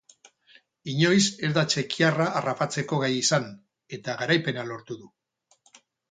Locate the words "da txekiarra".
1.57-2.25